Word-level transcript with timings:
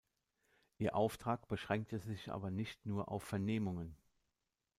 Ihr 0.79 0.95
Auftrag 0.95 1.47
beschränkte 1.47 1.99
sich 1.99 2.31
aber 2.31 2.49
nicht 2.49 2.87
nur 2.87 3.09
auf 3.09 3.21
Vernehmungen. 3.23 3.95